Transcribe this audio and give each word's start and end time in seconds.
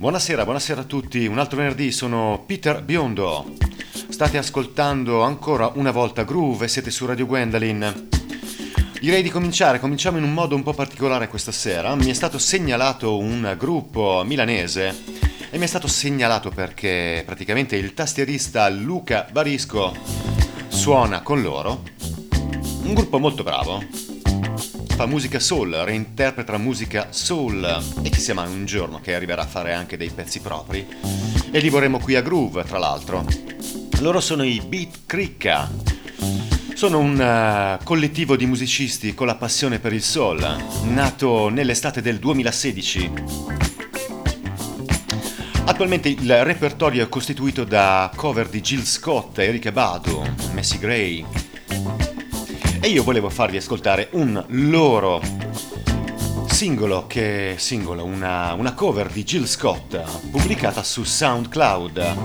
Buonasera, 0.00 0.44
buonasera 0.44 0.82
a 0.82 0.84
tutti. 0.84 1.26
Un 1.26 1.40
altro 1.40 1.56
venerdì 1.56 1.90
sono 1.90 2.44
Peter 2.46 2.84
Biondo. 2.84 3.56
State 4.08 4.38
ascoltando 4.38 5.22
ancora 5.22 5.72
una 5.74 5.90
volta 5.90 6.22
Groove 6.22 6.66
e 6.66 6.68
siete 6.68 6.92
su 6.92 7.04
Radio 7.04 7.26
Gwendolyn. 7.26 8.08
Direi 9.00 9.22
di 9.24 9.28
cominciare, 9.28 9.80
cominciamo 9.80 10.18
in 10.18 10.22
un 10.22 10.32
modo 10.32 10.54
un 10.54 10.62
po' 10.62 10.72
particolare 10.72 11.26
questa 11.26 11.50
sera. 11.50 11.96
Mi 11.96 12.10
è 12.10 12.12
stato 12.12 12.38
segnalato 12.38 13.18
un 13.18 13.56
gruppo 13.58 14.22
milanese 14.24 14.94
e 15.50 15.58
mi 15.58 15.64
è 15.64 15.66
stato 15.68 15.88
segnalato 15.88 16.50
perché 16.50 17.24
praticamente 17.26 17.74
il 17.74 17.92
tastierista 17.92 18.68
Luca 18.68 19.26
Barisco 19.32 19.96
suona 20.68 21.22
con 21.22 21.42
loro. 21.42 21.82
Un 22.84 22.94
gruppo 22.94 23.18
molto 23.18 23.42
bravo, 23.42 23.82
fa 24.98 25.06
musica 25.06 25.38
soul, 25.38 25.70
reinterpreta 25.70 26.58
musica 26.58 27.06
soul 27.10 27.84
e 28.02 28.10
chissà 28.10 28.34
mai 28.34 28.48
un 28.48 28.64
giorno 28.64 28.98
che 29.00 29.14
arriverà 29.14 29.42
a 29.42 29.46
fare 29.46 29.72
anche 29.72 29.96
dei 29.96 30.10
pezzi 30.10 30.40
propri. 30.40 30.84
E 31.52 31.60
li 31.60 31.68
vorremmo 31.68 32.00
qui 32.00 32.16
a 32.16 32.20
Groove, 32.20 32.64
tra 32.64 32.78
l'altro. 32.78 33.24
Loro 34.00 34.18
sono 34.18 34.42
i 34.42 34.60
Beat 34.60 35.02
Cricca. 35.06 35.70
Sono 36.74 36.98
un 36.98 37.16
uh, 37.16 37.84
collettivo 37.84 38.34
di 38.34 38.46
musicisti 38.46 39.14
con 39.14 39.28
la 39.28 39.36
passione 39.36 39.78
per 39.78 39.92
il 39.92 40.02
soul, 40.02 40.44
nato 40.86 41.48
nell'estate 41.48 42.02
del 42.02 42.18
2016. 42.18 43.12
Attualmente 45.64 46.08
il 46.08 46.44
repertorio 46.44 47.04
è 47.04 47.08
costituito 47.08 47.62
da 47.62 48.10
cover 48.16 48.48
di 48.48 48.60
Jill 48.60 48.82
Scott, 48.82 49.38
Erika 49.38 49.70
Badu, 49.70 50.24
Messi 50.54 50.76
Gray, 50.78 51.24
e 52.80 52.88
io 52.88 53.02
volevo 53.02 53.28
farvi 53.28 53.56
ascoltare 53.56 54.08
un 54.12 54.44
loro 54.48 55.20
singolo 56.46 57.06
che 57.06 57.54
singolo, 57.56 58.04
una, 58.04 58.52
una 58.54 58.74
cover 58.74 59.08
di 59.08 59.22
Jill 59.24 59.44
Scott 59.44 59.96
pubblicata 60.30 60.82
su 60.82 61.04
SoundCloud. 61.04 62.16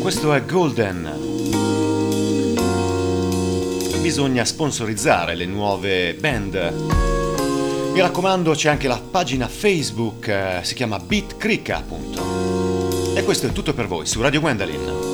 Questo 0.00 0.34
è 0.34 0.44
Golden. 0.44 1.28
Bisogna 4.00 4.44
sponsorizzare 4.44 5.34
le 5.34 5.46
nuove 5.46 6.14
band. 6.14 6.72
Mi 7.92 8.00
raccomando, 8.00 8.52
c'è 8.52 8.70
anche 8.70 8.88
la 8.88 8.98
pagina 9.00 9.48
Facebook, 9.48 10.28
eh, 10.28 10.60
si 10.62 10.74
chiama 10.74 10.98
Beat 10.98 11.36
Crick 11.36 11.70
appunto. 11.70 12.49
E 13.14 13.24
questo 13.24 13.46
è 13.46 13.52
tutto 13.52 13.74
per 13.74 13.86
voi 13.86 14.06
su 14.06 14.20
Radio 14.20 14.40
Gwendolyn. 14.40 15.09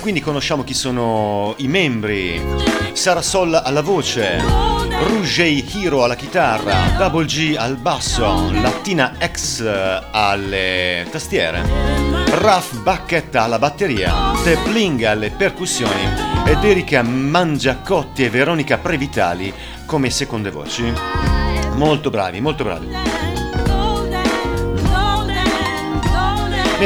Quindi 0.00 0.20
conosciamo 0.20 0.64
chi 0.64 0.74
sono 0.74 1.54
i 1.58 1.68
membri. 1.68 2.40
Sara 2.92 3.22
Sol 3.22 3.54
alla 3.54 3.82
voce, 3.82 4.36
Rouge 5.06 5.64
Hero 5.72 6.02
alla 6.02 6.16
chitarra, 6.16 6.74
Double 6.96 7.24
G 7.24 7.54
al 7.56 7.76
basso, 7.76 8.50
Latina 8.50 9.16
X 9.18 9.64
alle 10.10 11.06
tastiere, 11.10 11.62
Raf 12.30 12.76
Bucket 12.78 13.34
alla 13.36 13.58
batteria, 13.58 14.32
The 14.42 14.58
Bling 14.64 15.02
alle 15.02 15.30
percussioni 15.30 16.02
ed 16.46 16.64
Erika 16.64 17.02
Mangiacotti 17.02 18.24
e 18.24 18.30
Veronica 18.30 18.78
Previtali 18.78 19.52
come 19.84 20.10
seconde 20.10 20.50
voci. 20.50 20.92
Molto 21.74 22.10
bravi, 22.10 22.40
molto 22.40 22.64
bravi. 22.64 23.35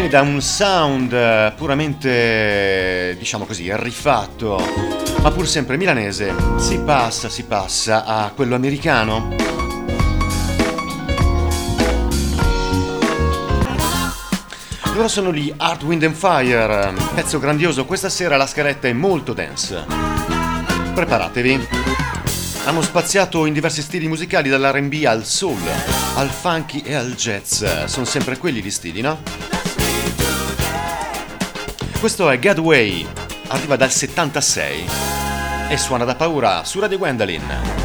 Viene 0.01 0.15
da 0.15 0.23
un 0.23 0.41
sound 0.41 1.13
eh, 1.13 1.53
puramente, 1.59 3.15
diciamo 3.19 3.45
così, 3.45 3.71
rifatto, 3.71 4.59
ma 5.21 5.31
pur 5.31 5.47
sempre 5.47 5.77
milanese. 5.77 6.33
Si 6.57 6.79
passa, 6.79 7.29
si 7.29 7.45
passa 7.45 8.07
a 8.07 8.33
quello 8.35 8.55
americano. 8.55 9.29
Loro 14.95 15.09
sono 15.09 15.35
gli 15.35 15.53
Art, 15.55 15.83
Wind 15.83 16.05
and 16.05 16.15
Fire, 16.15 16.95
pezzo 17.15 17.39
grandioso. 17.39 17.85
Questa 17.85 18.09
sera 18.09 18.39
la 18.39 18.47
scaletta 18.47 18.89
è 18.89 18.95
molto 18.95 19.35
dance. 19.35 19.85
Preparatevi. 20.95 21.69
Hanno 22.65 22.81
spaziato 22.81 23.45
in 23.45 23.53
diversi 23.53 23.83
stili 23.83 24.09
musicali 24.09 24.49
dall'RB 24.49 25.05
al 25.05 25.27
soul, 25.27 25.61
al 26.15 26.31
funky 26.31 26.81
e 26.87 26.95
al 26.95 27.13
jazz. 27.17 27.63
Sono 27.85 28.07
sempre 28.07 28.39
quelli 28.39 28.63
gli 28.63 28.71
stili, 28.71 29.03
no? 29.03 29.60
Questo 32.01 32.31
è 32.31 32.39
Getaway, 32.39 33.07
arriva 33.49 33.77
dal 33.77 33.91
76 33.91 34.87
e 35.69 35.77
suona 35.77 36.07
da 36.07 36.15
paura 36.15 36.65
su 36.65 36.81
Radio 36.81 36.97
Gwendolyn. 36.97 37.80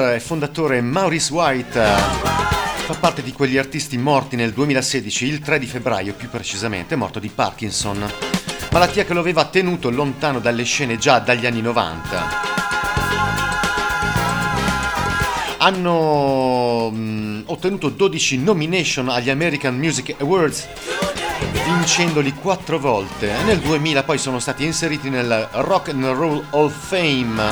Leader 0.00 0.14
e 0.14 0.20
fondatore 0.20 0.80
Maurice 0.80 1.32
White. 1.32 1.80
Fa 1.80 2.94
parte 2.94 3.22
di 3.22 3.32
quegli 3.32 3.58
artisti 3.58 3.98
morti 3.98 4.34
nel 4.34 4.52
2016, 4.52 5.26
il 5.26 5.40
3 5.40 5.58
di 5.58 5.66
febbraio 5.66 6.14
più 6.14 6.28
precisamente, 6.28 6.96
morto 6.96 7.18
di 7.18 7.28
Parkinson, 7.28 8.10
malattia 8.72 9.04
che 9.04 9.12
lo 9.12 9.20
aveva 9.20 9.44
tenuto 9.44 9.90
lontano 9.90 10.40
dalle 10.40 10.64
scene 10.64 10.96
già 10.96 11.18
dagli 11.18 11.46
anni 11.46 11.60
90. 11.60 12.48
Hanno 15.58 16.90
mm, 16.90 17.40
ottenuto 17.46 17.90
12 17.90 18.38
nomination 18.38 19.08
agli 19.10 19.28
American 19.28 19.76
Music 19.76 20.16
Awards 20.18 20.68
vincendoli 21.64 22.34
quattro 22.34 22.78
volte. 22.78 23.32
Nel 23.44 23.58
2000 23.58 24.02
poi 24.02 24.18
sono 24.18 24.38
stati 24.38 24.64
inseriti 24.64 25.10
nel 25.10 25.48
Rock 25.52 25.88
and 25.88 26.04
Roll 26.04 26.44
Hall 26.50 26.64
of 26.64 26.72
Fame, 26.72 27.42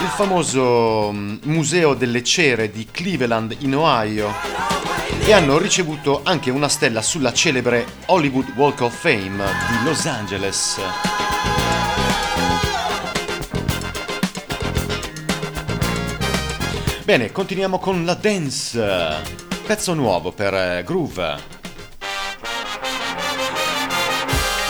il 0.00 0.08
famoso 0.14 1.10
mm, 1.12 1.36
museo 1.44 1.94
delle 1.94 2.22
cere 2.22 2.70
di 2.70 2.86
Cleveland 2.90 3.56
in 3.60 3.74
Ohio, 3.74 4.32
e 5.24 5.32
hanno 5.32 5.58
ricevuto 5.58 6.20
anche 6.24 6.50
una 6.50 6.68
stella 6.68 7.02
sulla 7.02 7.32
celebre 7.32 7.86
Hollywood 8.06 8.52
Walk 8.56 8.82
of 8.82 8.94
Fame 8.94 9.44
di 9.68 9.84
Los 9.84 10.04
Angeles. 10.06 10.80
Bene, 17.04 17.30
continuiamo 17.30 17.78
con 17.78 18.04
la 18.04 18.14
dance. 18.14 19.44
Pezzo 19.64 19.94
nuovo 19.94 20.32
per 20.32 20.54
eh, 20.54 20.82
Groove. 20.84 21.65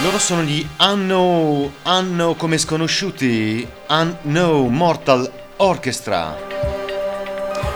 Loro 0.02 0.18
sono 0.18 0.42
gli 0.42 0.64
Unknown, 0.78 1.72
Unknown 1.84 2.36
come 2.36 2.58
sconosciuti, 2.58 3.66
Unknown 3.88 4.70
Mortal 4.70 5.30
Orchestra. 5.56 6.36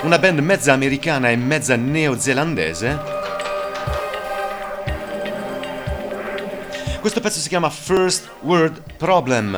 Una 0.03 0.19
band 0.19 0.41
mezza 0.41 0.75
americana 0.75 1.31
e 1.31 1.37
mezza 1.37 1.77
neozelandese. 1.77 2.99
Questo 7.01 7.21
pezzo 7.21 7.41
si 7.41 7.49
chiama 7.49 7.71
First 7.71 8.29
World 8.43 8.83
Problem. 8.99 9.57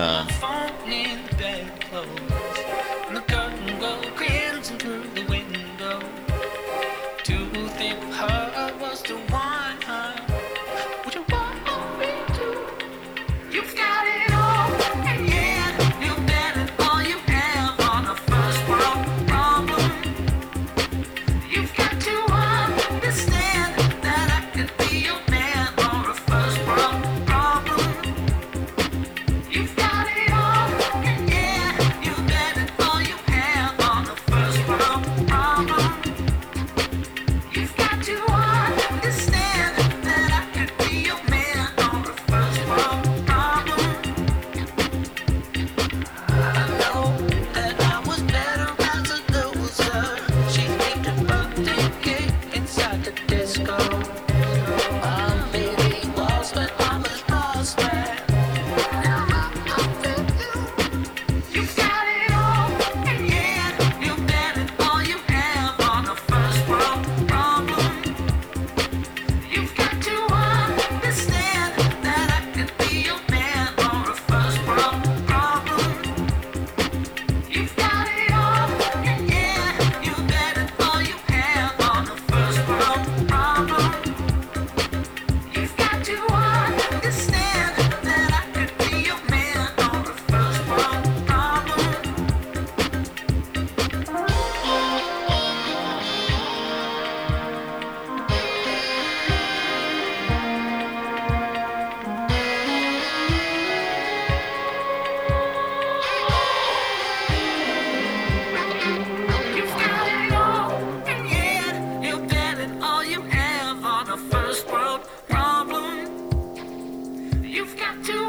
You've 117.53 117.77
got 117.77 118.03
to 118.05 118.22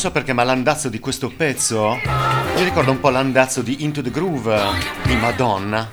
non 0.00 0.06
so 0.06 0.12
perché, 0.12 0.32
ma 0.32 0.44
l'andazzo 0.44 0.88
di 0.88 1.00
questo 1.00 1.28
pezzo 1.28 1.98
mi 2.54 2.62
ricorda 2.62 2.92
un 2.92 3.00
po' 3.00 3.10
l'andazzo 3.10 3.62
di 3.62 3.82
Into 3.82 4.00
the 4.00 4.12
Groove 4.12 4.56
di 5.02 5.16
Madonna. 5.16 5.90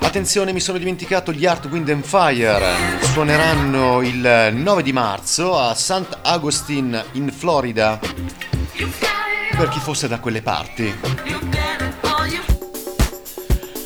Attenzione, 0.00 0.52
mi 0.52 0.58
sono 0.58 0.76
dimenticato 0.76 1.30
gli 1.30 1.46
Art 1.46 1.66
Wind 1.66 1.88
and 1.88 2.02
Fire. 2.02 2.60
Suoneranno 2.98 4.02
il 4.02 4.54
9 4.54 4.82
di 4.82 4.92
marzo 4.92 5.56
a 5.56 5.72
St. 5.76 6.18
Augustine 6.22 7.04
in 7.12 7.30
Florida. 7.30 8.00
Per 9.56 9.68
chi 9.68 9.78
fosse 9.78 10.08
da 10.08 10.18
quelle 10.18 10.42
parti. 10.42 10.92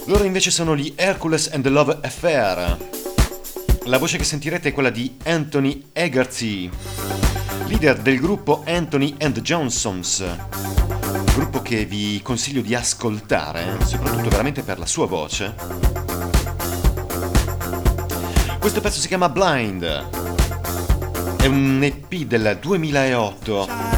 Loro 0.07 0.25
invece 0.25 0.51
sono 0.51 0.75
gli 0.75 0.95
Hercules 0.97 1.51
and 1.53 1.63
the 1.63 1.69
Love 1.69 1.99
Affair. 2.01 2.79
La 3.85 3.99
voce 3.99 4.17
che 4.17 4.25
sentirete 4.25 4.71
è 4.71 4.73
quella 4.73 4.89
di 4.89 5.15
Anthony 5.25 5.91
Egarty 5.93 6.71
leader 7.67 8.01
del 8.01 8.19
gruppo 8.19 8.63
Anthony 8.67 9.15
and 9.21 9.41
Johnsons, 9.41 10.25
gruppo 11.35 11.63
che 11.63 11.85
vi 11.85 12.21
consiglio 12.23 12.61
di 12.61 12.75
ascoltare, 12.75 13.77
soprattutto 13.85 14.29
veramente 14.29 14.63
per 14.63 14.79
la 14.79 14.87
sua 14.87 15.07
voce. 15.07 15.55
Questo 18.59 18.81
pezzo 18.81 19.01
si 19.01 19.09
chiama 19.09 19.29
Blind, 19.29 19.85
è 21.37 21.47
un 21.47 21.81
EP 21.83 22.15
del 22.25 22.59
2008. 22.61 23.91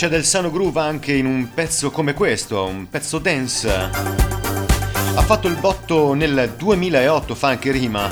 C'è 0.00 0.08
del 0.08 0.24
sano 0.24 0.50
groove 0.50 0.80
anche 0.80 1.12
in 1.12 1.26
un 1.26 1.52
pezzo 1.52 1.90
come 1.90 2.14
questo, 2.14 2.64
un 2.64 2.88
pezzo 2.88 3.18
dance. 3.18 3.70
Ha 3.70 5.20
fatto 5.20 5.46
il 5.46 5.56
botto 5.56 6.14
nel 6.14 6.54
2008, 6.56 7.34
fa 7.34 7.48
anche 7.48 7.70
rima. 7.70 8.08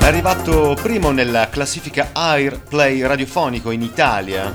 È 0.00 0.04
arrivato 0.04 0.76
primo 0.82 1.12
nella 1.12 1.48
classifica 1.48 2.08
Airplay 2.10 3.02
radiofonico 3.02 3.70
in 3.70 3.82
Italia 3.82 4.52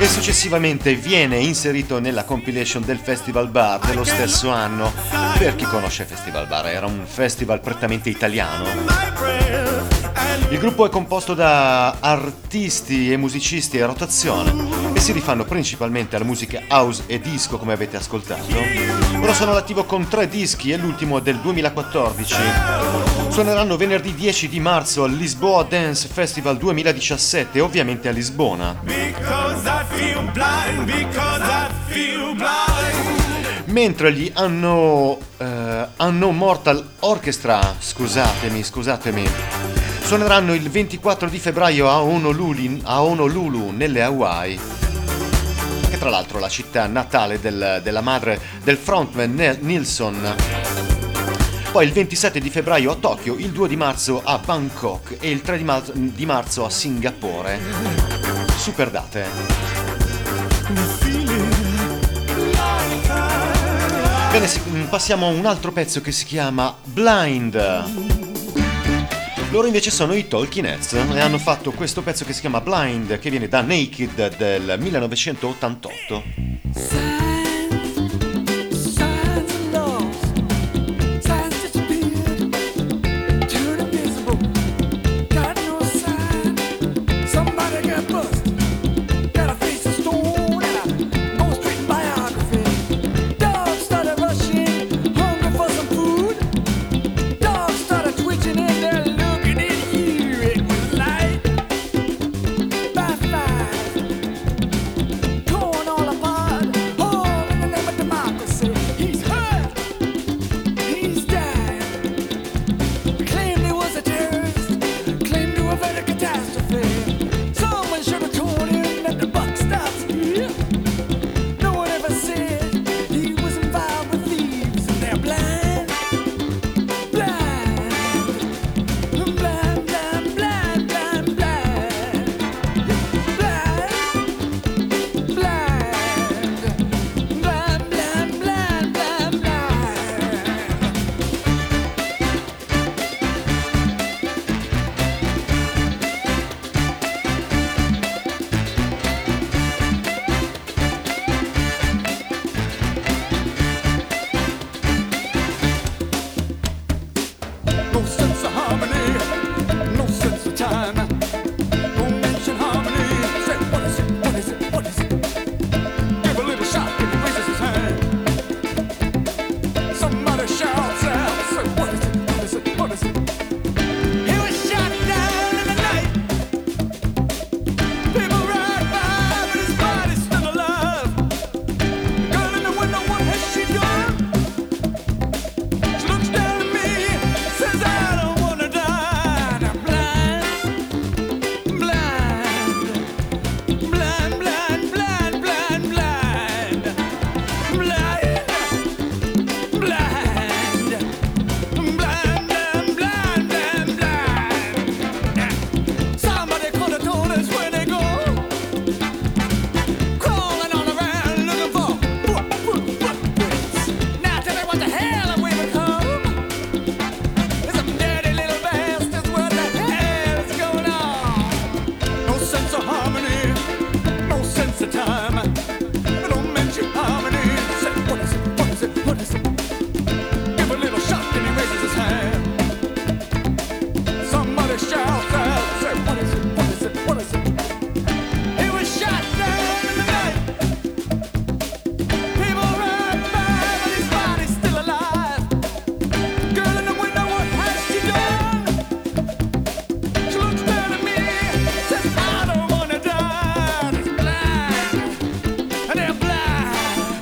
e 0.00 0.08
successivamente 0.08 0.96
viene 0.96 1.36
inserito 1.36 2.00
nella 2.00 2.24
compilation 2.24 2.84
del 2.84 2.98
Festival 2.98 3.50
Bar 3.50 3.78
dello 3.86 4.02
stesso 4.02 4.50
anno. 4.50 4.92
Per 5.38 5.54
chi 5.54 5.64
conosce 5.66 6.06
Festival 6.06 6.48
Bar, 6.48 6.66
era 6.66 6.86
un 6.86 7.04
festival 7.06 7.60
prettamente 7.60 8.10
italiano. 8.10 8.64
Il 10.50 10.58
gruppo 10.58 10.86
è 10.86 10.88
composto 10.88 11.34
da 11.34 11.98
artisti 12.00 13.12
e 13.12 13.16
musicisti 13.16 13.80
a 13.80 13.86
rotazione 13.86 14.87
e 14.98 15.00
si 15.00 15.12
rifanno 15.12 15.44
principalmente 15.44 16.16
alla 16.16 16.24
musica 16.24 16.62
house 16.66 17.04
e 17.06 17.20
disco 17.20 17.56
come 17.56 17.72
avete 17.72 17.96
ascoltato. 17.96 18.52
Ora 19.20 19.32
sono 19.32 19.52
all'attivo 19.52 19.84
con 19.84 20.08
tre 20.08 20.26
dischi 20.26 20.72
e 20.72 20.76
l'ultimo 20.76 21.20
del 21.20 21.36
2014. 21.36 22.34
Suoneranno 23.28 23.76
venerdì 23.76 24.12
10 24.12 24.48
di 24.48 24.58
marzo 24.58 25.04
al 25.04 25.12
Lisboa 25.12 25.62
Dance 25.62 26.08
Festival 26.08 26.56
2017, 26.56 27.60
ovviamente 27.60 28.08
a 28.08 28.10
Lisbona. 28.10 28.82
Mentre 33.66 34.12
gli 34.12 34.32
hanno, 34.34 35.10
uh, 35.10 35.44
hanno 35.94 36.30
Mortal 36.32 36.84
Orchestra, 37.00 37.76
scusatemi, 37.78 38.64
scusatemi, 38.64 39.30
suoneranno 40.02 40.54
il 40.54 40.68
24 40.68 41.28
di 41.28 41.38
febbraio 41.38 41.88
a 41.88 42.02
Honolulu, 42.02 42.80
a 42.82 43.04
Honolulu 43.04 43.70
nelle 43.70 44.02
Hawaii 44.02 44.77
tra 45.98 46.10
l'altro 46.10 46.38
la 46.38 46.48
città 46.48 46.86
natale 46.86 47.40
del, 47.40 47.80
della 47.82 48.00
madre 48.00 48.40
del 48.62 48.76
frontman 48.76 49.58
Nilsson. 49.60 50.34
Poi 51.72 51.84
il 51.84 51.92
27 51.92 52.40
di 52.40 52.50
febbraio 52.50 52.92
a 52.92 52.94
Tokyo, 52.94 53.36
il 53.36 53.50
2 53.50 53.68
di 53.68 53.76
marzo 53.76 54.22
a 54.24 54.38
Bangkok 54.38 55.16
e 55.20 55.30
il 55.30 55.42
3 55.42 55.58
di, 55.58 55.64
mar- 55.64 55.92
di 55.92 56.24
marzo 56.24 56.64
a 56.64 56.70
Singapore. 56.70 57.58
Super 58.56 58.90
date. 58.90 59.26
Bene, 64.30 64.48
passiamo 64.88 65.26
a 65.26 65.30
un 65.30 65.46
altro 65.46 65.72
pezzo 65.72 66.00
che 66.00 66.12
si 66.12 66.24
chiama 66.24 66.74
Blind. 66.84 68.17
Loro 69.50 69.66
invece 69.66 69.90
sono 69.90 70.12
i 70.12 70.28
Talking 70.28 70.66
Heads 70.66 70.92
e 70.92 71.20
hanno 71.20 71.38
fatto 71.38 71.72
questo 71.72 72.02
pezzo 72.02 72.26
che 72.26 72.34
si 72.34 72.40
chiama 72.40 72.60
Blind, 72.60 73.18
che 73.18 73.30
viene 73.30 73.48
da 73.48 73.62
Naked 73.62 74.36
del 74.36 74.76
1988. 74.78 77.17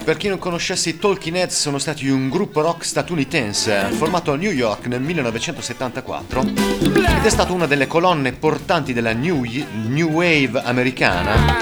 Per 0.07 0.17
chi 0.17 0.29
non 0.29 0.39
conoscesse 0.39 0.91
i 0.91 0.99
Talking 0.99 1.35
Heads 1.35 1.59
sono 1.59 1.79
stati 1.79 2.07
un 2.07 2.29
gruppo 2.29 2.61
rock 2.61 2.85
statunitense 2.85 3.89
formato 3.91 4.31
a 4.31 4.37
New 4.37 4.53
York 4.53 4.87
nel 4.87 5.01
1974 5.01 6.43
ed 6.43 7.25
è 7.25 7.29
stato 7.29 7.53
una 7.53 7.67
delle 7.67 7.89
colonne 7.89 8.31
portanti 8.31 8.93
della 8.93 9.13
New, 9.13 9.43
new 9.43 10.09
Wave 10.09 10.63
americana, 10.63 11.59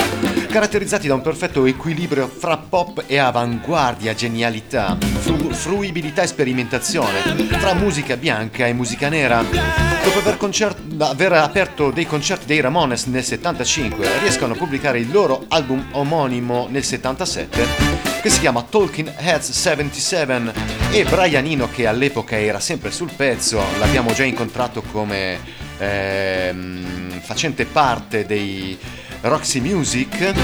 caratterizzati 0.54 1.08
da 1.08 1.14
un 1.14 1.20
perfetto 1.20 1.66
equilibrio 1.66 2.28
fra 2.28 2.56
pop 2.56 3.02
e 3.08 3.18
avanguardia, 3.18 4.14
genialità, 4.14 4.96
fru- 5.00 5.52
fruibilità 5.52 6.22
e 6.22 6.28
sperimentazione, 6.28 7.48
tra 7.58 7.74
musica 7.74 8.16
bianca 8.16 8.64
e 8.64 8.72
musica 8.72 9.08
nera. 9.08 9.42
Dopo 9.42 10.18
aver, 10.20 10.36
concert- 10.36 10.78
aver 10.96 11.32
aperto 11.32 11.90
dei 11.90 12.06
concerti 12.06 12.46
dei 12.46 12.60
Ramones 12.60 13.06
nel 13.06 13.24
75, 13.24 14.06
riescono 14.20 14.52
a 14.52 14.56
pubblicare 14.56 15.00
il 15.00 15.10
loro 15.10 15.44
album 15.48 15.88
omonimo 15.90 16.68
nel 16.70 16.84
77 16.84 18.22
che 18.22 18.30
si 18.30 18.38
chiama 18.38 18.62
Talking 18.62 19.12
Heads 19.16 19.50
77 19.50 20.52
e 20.92 21.02
Brian 21.02 21.46
Eno 21.46 21.68
che 21.68 21.88
all'epoca 21.88 22.38
era 22.38 22.60
sempre 22.60 22.92
sul 22.92 23.10
pezzo, 23.14 23.60
l'abbiamo 23.80 24.12
già 24.12 24.22
incontrato 24.22 24.82
come 24.82 25.36
ehm, 25.78 27.20
facente 27.22 27.64
parte 27.64 28.24
dei 28.24 28.78
Roxy 29.26 29.60
Music, 29.60 30.34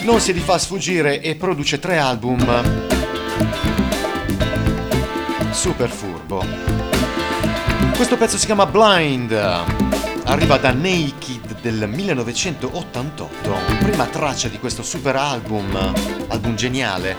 non 0.00 0.18
si 0.18 0.32
li 0.32 0.40
fa 0.40 0.58
sfuggire 0.58 1.20
e 1.20 1.36
produce 1.36 1.78
tre 1.78 1.98
album 1.98 2.44
super 5.52 5.88
furbo. 5.88 6.44
Questo 7.94 8.16
pezzo 8.16 8.38
si 8.38 8.46
chiama 8.46 8.66
Blind, 8.66 9.30
arriva 10.24 10.56
da 10.56 10.72
Naked 10.72 11.60
del 11.60 11.88
1988, 11.88 13.56
prima 13.78 14.06
traccia 14.06 14.48
di 14.48 14.58
questo 14.58 14.82
super 14.82 15.14
album, 15.14 15.72
album 16.26 16.56
geniale. 16.56 17.16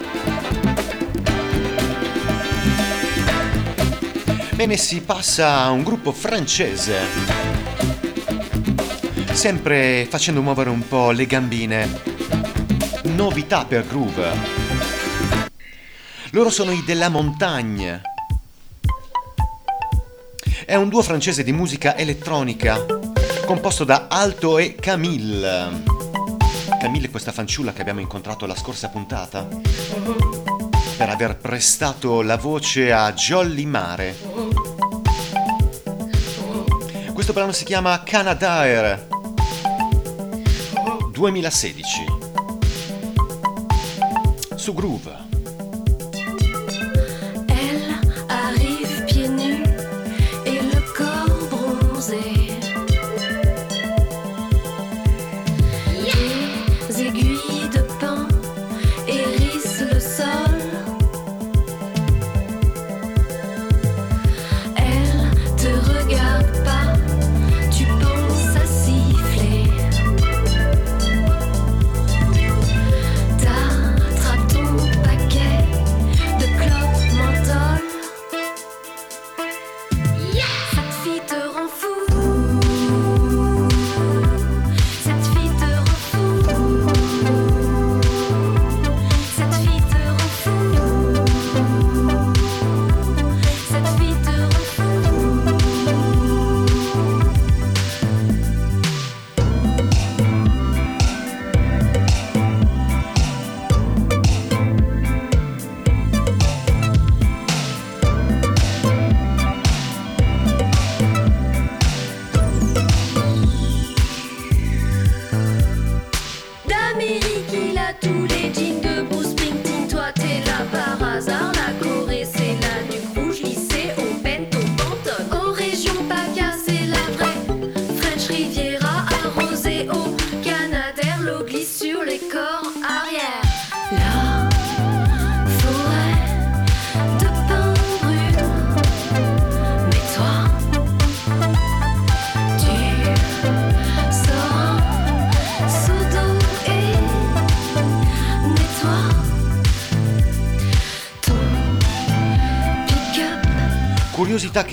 Bene, 4.52 4.76
si 4.76 5.00
passa 5.00 5.62
a 5.62 5.70
un 5.70 5.84
gruppo 5.84 6.12
francese, 6.12 7.53
sempre 9.44 10.08
facendo 10.10 10.42
muovere 10.42 10.70
un 10.70 10.88
po' 10.88 11.12
le 11.12 11.26
gambine. 11.26 12.02
Novità 13.08 13.66
per 13.66 13.86
groove. 13.86 14.32
Loro 16.30 16.50
sono 16.50 16.72
i 16.72 16.82
della 16.86 17.10
Montagne. 17.10 18.02
È 20.66 20.76
un 20.76 20.88
duo 20.88 21.02
francese 21.02 21.44
di 21.44 21.52
musica 21.52 21.98
elettronica 21.98 22.86
composto 23.46 23.84
da 23.84 24.08
Alto 24.10 24.60
e 24.60 24.76
Camille. 24.76 25.84
Camille 26.80 27.08
è 27.08 27.12
questa 27.12 27.34
fanciulla 27.34 27.74
che 27.74 27.82
abbiamo 27.82 28.00
incontrato 28.00 28.46
la 28.46 28.56
scorsa 28.56 28.88
puntata 28.88 29.46
per 30.96 31.10
aver 31.10 31.36
prestato 31.36 32.22
la 32.22 32.38
voce 32.38 32.94
a 32.94 33.12
Jolly 33.12 33.66
Mare. 33.66 34.16
Questo 37.12 37.34
brano 37.34 37.52
si 37.52 37.66
chiama 37.66 38.04
Canadair 38.04 39.12
2016 41.14 42.06
su 44.58 44.74
Groove. 44.74 45.23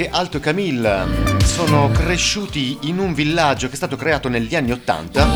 Curiosità 0.00 0.04
che 0.04 0.08
Alto 0.08 0.38
e 0.38 0.40
Camille 0.40 1.36
sono 1.44 1.90
cresciuti 1.90 2.78
in 2.82 2.98
un 2.98 3.12
villaggio 3.12 3.66
che 3.66 3.74
è 3.74 3.76
stato 3.76 3.96
creato 3.96 4.28
negli 4.28 4.56
anni 4.56 4.72
Ottanta 4.72 5.28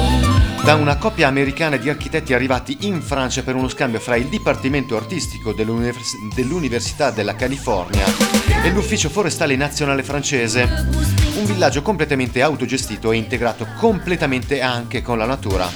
da 0.62 0.74
una 0.76 0.96
coppia 0.96 1.28
americana 1.28 1.76
di 1.76 1.90
architetti 1.90 2.32
arrivati 2.32 2.78
in 2.82 3.02
Francia 3.02 3.42
per 3.42 3.54
uno 3.54 3.68
scambio 3.68 4.00
fra 4.00 4.16
il 4.16 4.28
Dipartimento 4.28 4.96
Artistico 4.96 5.52
dell'Univers- 5.52 6.14
dell'Università 6.34 7.10
della 7.10 7.34
California 7.34 8.53
e 8.64 8.70
l'Ufficio 8.70 9.10
Forestale 9.10 9.56
Nazionale 9.56 10.02
francese. 10.02 10.62
Un 11.36 11.44
villaggio 11.44 11.82
completamente 11.82 12.40
autogestito 12.40 13.12
e 13.12 13.16
integrato 13.16 13.66
completamente 13.76 14.62
anche 14.62 15.02
con 15.02 15.18
la 15.18 15.26
natura. 15.26 15.68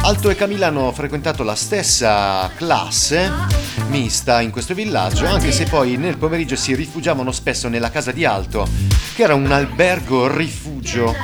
Alto 0.00 0.30
e 0.30 0.34
Camilla 0.34 0.68
hanno 0.68 0.90
frequentato 0.92 1.42
la 1.42 1.54
stessa 1.54 2.50
classe 2.56 3.30
mista 3.88 4.40
in 4.40 4.50
questo 4.50 4.72
villaggio, 4.72 5.26
anche 5.26 5.52
se 5.52 5.64
poi 5.64 5.98
nel 5.98 6.16
pomeriggio 6.16 6.56
si 6.56 6.74
rifugiavano 6.74 7.32
spesso 7.32 7.68
nella 7.68 7.90
casa 7.90 8.12
di 8.12 8.24
Alto, 8.24 8.66
che 9.14 9.24
era 9.24 9.34
un 9.34 9.52
albergo 9.52 10.34
rifugio. 10.34 11.14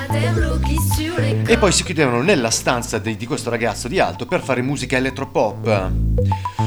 E 1.46 1.56
poi 1.56 1.72
si 1.72 1.84
chiudevano 1.84 2.20
nella 2.20 2.50
stanza 2.50 2.98
di, 2.98 3.16
questo 3.26 3.48
ragazzo 3.48 3.88
di 3.88 3.98
Alto 3.98 4.26
per 4.26 4.42
fare 4.42 4.60
musica 4.60 4.98
elettropop. 4.98 6.57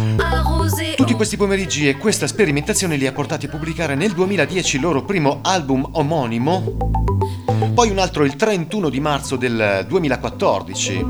Tutti 1.12 1.24
questi 1.26 1.43
pomeriggi 1.43 1.89
e 1.89 1.97
questa 1.97 2.26
sperimentazione 2.26 2.95
li 2.95 3.06
ha 3.06 3.12
portati 3.12 3.45
a 3.45 3.50
pubblicare 3.50 3.95
nel 3.95 4.13
2010 4.13 4.78
il 4.78 4.82
loro 4.82 5.04
primo 5.04 5.39
album 5.41 5.86
omonimo 5.91 6.78
poi 7.74 7.89
un 7.89 7.97
altro 7.97 8.24
il 8.24 8.38
31 8.38 8.88
di 8.88 9.02
marzo 9.02 9.36
del 9.36 9.86
2014 9.89 11.06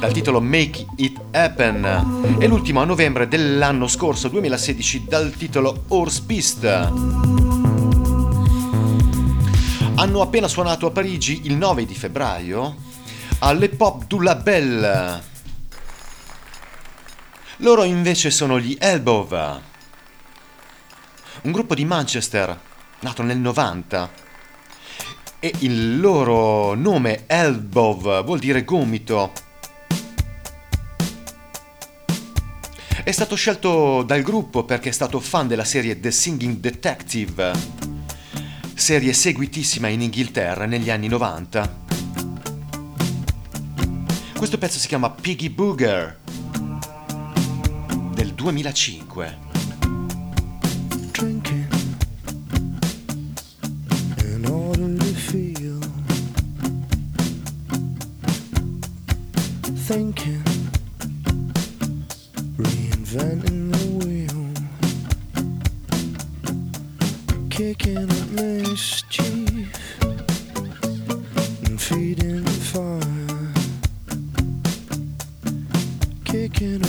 dal 0.00 0.10
titolo 0.10 0.40
Make 0.40 0.86
It 0.96 1.20
Happen 1.30 2.36
e 2.40 2.48
l'ultimo 2.48 2.80
a 2.80 2.84
novembre 2.84 3.28
dell'anno 3.28 3.86
scorso 3.86 4.26
2016 4.26 5.04
dal 5.04 5.30
titolo 5.30 5.84
Horse 5.86 6.22
Beast. 6.22 6.64
Hanno 9.94 10.20
appena 10.20 10.48
suonato 10.48 10.86
a 10.86 10.90
Parigi 10.90 11.42
il 11.44 11.54
9 11.54 11.86
di 11.86 11.94
febbraio 11.94 12.74
alle 13.38 13.68
Pop 13.68 14.04
du 14.08 14.18
Label. 14.18 15.36
Loro 17.62 17.82
invece 17.82 18.30
sono 18.30 18.60
gli 18.60 18.76
Elbow, 18.78 19.28
un 21.42 21.50
gruppo 21.50 21.74
di 21.74 21.84
Manchester 21.84 22.56
nato 23.00 23.22
nel 23.24 23.38
90 23.38 24.10
e 25.40 25.52
il 25.58 25.98
loro 25.98 26.74
nome 26.74 27.24
Elbow 27.26 28.22
vuol 28.22 28.38
dire 28.38 28.62
gomito. 28.62 29.32
È 33.02 33.10
stato 33.10 33.34
scelto 33.34 34.04
dal 34.04 34.22
gruppo 34.22 34.62
perché 34.62 34.90
è 34.90 34.92
stato 34.92 35.18
fan 35.18 35.48
della 35.48 35.64
serie 35.64 35.98
The 35.98 36.12
Singing 36.12 36.58
Detective, 36.58 37.52
serie 38.72 39.12
seguitissima 39.12 39.88
in 39.88 40.02
Inghilterra 40.02 40.64
negli 40.64 40.90
anni 40.90 41.08
90. 41.08 41.86
Questo 44.36 44.58
pezzo 44.58 44.78
si 44.78 44.86
chiama 44.86 45.10
Piggy 45.10 45.48
Booger 45.48 46.17
2005. 48.52 49.34
thinking, 59.88 60.42
reinventing 62.56 63.70
the 63.72 63.86
wheel, 63.98 64.44
kicking 76.24 76.87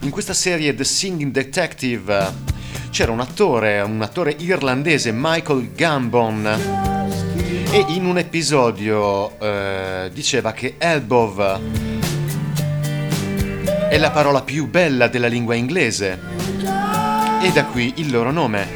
In 0.00 0.10
questa 0.10 0.34
serie 0.34 0.74
The 0.74 0.84
Singing 0.84 1.32
Detective 1.32 2.32
c'era 2.90 3.10
un 3.10 3.20
attore, 3.20 3.80
un 3.80 4.02
attore 4.02 4.36
irlandese, 4.36 5.12
Michael 5.14 5.72
Gambon, 5.72 6.46
e 7.70 7.84
in 7.88 8.04
un 8.04 8.18
episodio 8.18 9.40
eh, 9.40 10.10
diceva 10.12 10.52
che 10.52 10.74
elbow 10.76 11.58
è 13.88 13.96
la 13.96 14.10
parola 14.10 14.42
più 14.42 14.68
bella 14.68 15.08
della 15.08 15.28
lingua 15.28 15.54
inglese 15.54 16.20
e 17.42 17.50
da 17.50 17.64
qui 17.64 17.94
il 17.96 18.10
loro 18.10 18.30
nome. 18.30 18.68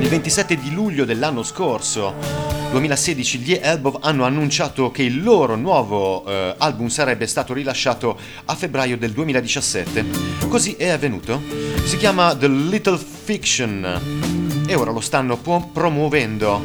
Il 0.00 0.08
27 0.08 0.56
di 0.56 0.72
luglio 0.72 1.04
dell'anno 1.04 1.44
scorso 1.44 2.41
2016 2.72 3.38
gli 3.40 3.52
Elbow 3.52 3.98
hanno 4.00 4.24
annunciato 4.24 4.90
che 4.90 5.02
il 5.02 5.22
loro 5.22 5.56
nuovo 5.56 6.24
eh, 6.24 6.54
album 6.56 6.88
sarebbe 6.88 7.26
stato 7.26 7.52
rilasciato 7.52 8.18
a 8.46 8.54
febbraio 8.54 8.96
del 8.96 9.10
2017. 9.12 10.04
Così 10.48 10.72
è 10.76 10.88
avvenuto. 10.88 11.42
Si 11.84 11.98
chiama 11.98 12.34
The 12.34 12.48
Little 12.48 12.96
Fiction 12.96 14.64
e 14.66 14.74
ora 14.74 14.90
lo 14.90 15.00
stanno 15.00 15.36
po- 15.36 15.68
promuovendo. 15.70 16.64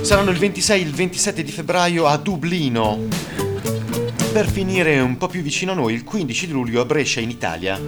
Saranno 0.00 0.30
il 0.32 0.38
26 0.38 0.80
e 0.80 0.84
il 0.84 0.92
27 0.92 1.44
di 1.44 1.52
febbraio 1.52 2.06
a 2.06 2.16
Dublino. 2.16 3.06
Per 4.32 4.50
finire 4.50 4.98
un 4.98 5.16
po' 5.16 5.28
più 5.28 5.40
vicino 5.40 5.70
a 5.70 5.76
noi, 5.76 5.94
il 5.94 6.02
15 6.02 6.46
di 6.48 6.52
luglio 6.52 6.80
a 6.80 6.84
Brescia 6.84 7.20
in 7.20 7.30
Italia. 7.30 7.80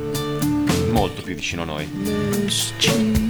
Molto 0.91 1.23
più 1.23 1.35
vicino 1.35 1.63
a 1.63 1.65
noi. 1.65 3.28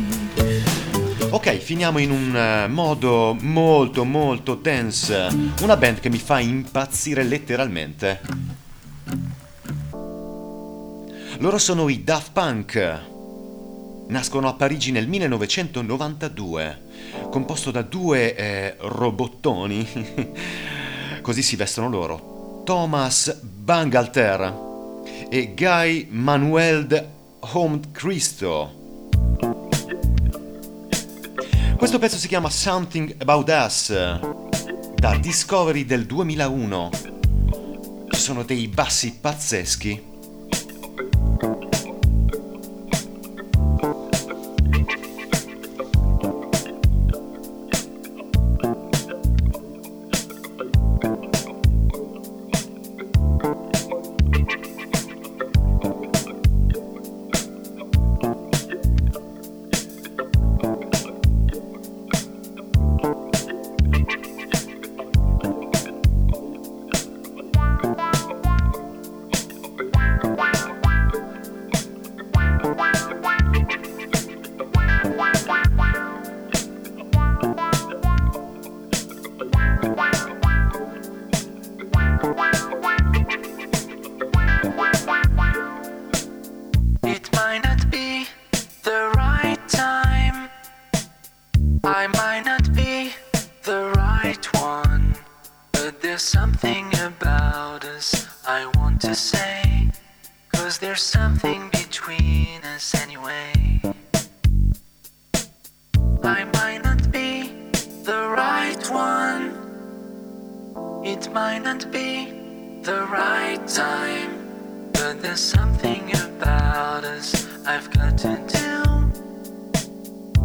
Mischief. 1.28 1.32
Ok, 1.32 1.56
finiamo 1.58 1.98
in 1.98 2.10
un 2.10 2.34
eh, 2.34 2.68
modo 2.68 3.36
molto 3.40 4.04
molto 4.04 4.54
dance. 4.54 5.28
Una 5.62 5.76
band 5.76 6.00
che 6.00 6.08
mi 6.08 6.18
fa 6.18 6.40
impazzire 6.40 7.22
letteralmente. 7.22 8.20
Loro 11.38 11.58
sono 11.58 11.88
i 11.88 12.02
Daft 12.02 12.32
Punk. 12.32 13.00
Nascono 14.08 14.48
a 14.48 14.54
Parigi 14.54 14.90
nel 14.90 15.06
1992, 15.06 16.82
composto 17.30 17.70
da 17.70 17.82
due 17.82 18.34
eh, 18.34 18.74
robottoni, 18.78 19.86
così 21.20 21.42
si 21.42 21.56
vestono 21.56 21.90
loro, 21.90 22.62
Thomas 22.64 23.38
Bangalter 23.42 24.66
e 25.28 25.52
Guy 25.54 26.06
Manuel 26.08 26.86
de 26.86 27.06
Home 27.52 27.80
Cristo. 27.92 28.77
Questo 31.78 32.00
pezzo 32.00 32.16
si 32.16 32.26
chiama 32.26 32.50
Something 32.50 33.14
About 33.18 33.48
Us, 33.50 33.92
da 34.96 35.16
Discovery 35.16 35.84
del 35.84 36.06
2001. 36.06 36.90
Ci 38.10 38.20
sono 38.20 38.42
dei 38.42 38.66
bassi 38.66 39.16
pazzeschi. 39.20 40.07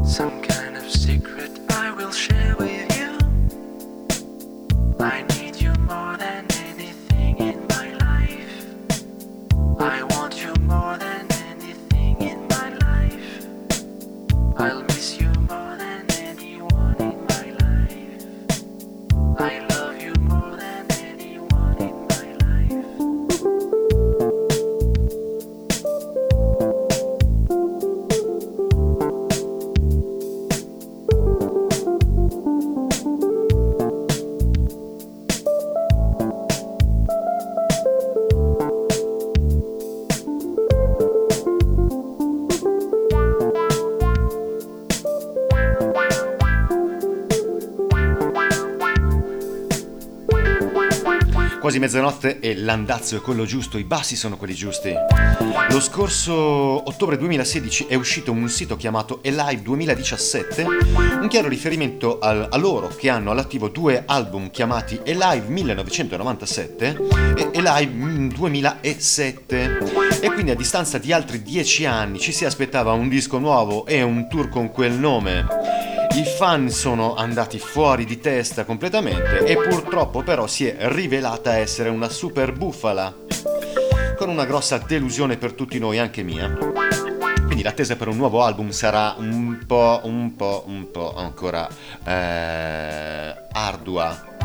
Some 0.05 0.41
kind 0.41 0.77
of 0.77 0.89
secret. 0.89 1.62
Mezzanotte 51.93 52.39
e 52.39 52.55
l'andazzo 52.55 53.15
è 53.17 53.21
quello 53.21 53.45
giusto, 53.45 53.77
i 53.77 53.83
bassi 53.83 54.15
sono 54.15 54.35
quelli 54.35 54.55
giusti. 54.55 54.91
Lo 55.69 55.79
scorso 55.79 56.33
ottobre 56.33 57.17
2016 57.17 57.85
è 57.87 57.93
uscito 57.93 58.31
un 58.31 58.49
sito 58.49 58.75
chiamato 58.75 59.21
Alive 59.23 59.61
2017, 59.61 60.65
un 61.21 61.27
chiaro 61.29 61.47
riferimento 61.47 62.17
al, 62.17 62.47
a 62.49 62.57
loro 62.57 62.87
che 62.87 63.09
hanno 63.09 63.29
all'attivo 63.29 63.67
due 63.67 64.03
album 64.07 64.49
chiamati 64.49 64.99
Alive 65.05 65.45
1997 65.49 66.97
e 67.35 67.59
Alive 67.59 68.27
2007 68.33 69.77
e 70.19 70.31
quindi 70.31 70.49
a 70.49 70.55
distanza 70.55 70.97
di 70.97 71.13
altri 71.13 71.43
dieci 71.43 71.85
anni 71.85 72.19
ci 72.19 72.31
si 72.31 72.43
aspettava 72.43 72.93
un 72.93 73.07
disco 73.07 73.37
nuovo 73.37 73.85
e 73.85 74.01
un 74.01 74.27
tour 74.27 74.49
con 74.49 74.71
quel 74.71 74.93
nome. 74.93 75.92
I 76.15 76.25
fan 76.25 76.69
sono 76.69 77.15
andati 77.15 77.57
fuori 77.57 78.05
di 78.05 78.19
testa 78.19 78.65
completamente 78.65 79.45
e 79.45 79.55
purtroppo 79.57 80.21
però 80.21 80.45
si 80.45 80.67
è 80.67 80.75
rivelata 80.89 81.57
essere 81.57 81.89
una 81.89 82.07
super 82.07 82.53
bufala, 82.53 83.15
con 84.15 84.29
una 84.29 84.45
grossa 84.45 84.77
delusione 84.77 85.37
per 85.37 85.53
tutti 85.53 85.79
noi, 85.79 85.97
anche 85.97 86.21
mia. 86.21 86.55
Quindi 87.45 87.63
l'attesa 87.63 87.95
per 87.95 88.09
un 88.09 88.17
nuovo 88.17 88.43
album 88.43 88.69
sarà 88.69 89.15
un 89.17 89.63
po', 89.65 90.01
un 90.03 90.35
po', 90.35 90.63
un 90.67 90.91
po' 90.91 91.15
ancora 91.15 91.67
eh, 92.05 93.35
ardua. 93.51 94.35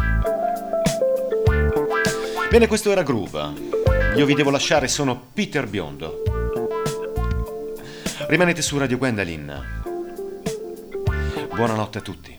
Bene, 2.50 2.66
questo 2.66 2.90
era 2.90 3.02
Groove. 3.02 3.52
Io 4.16 4.24
vi 4.24 4.34
devo 4.34 4.50
lasciare, 4.50 4.88
sono 4.88 5.20
Peter 5.34 5.66
Biondo. 5.66 6.22
Rimanete 8.26 8.62
su 8.62 8.78
Radio 8.78 8.96
Gwendolyn. 8.96 9.87
Buonanotte 11.58 11.98
a 11.98 12.02
tutti. 12.02 12.37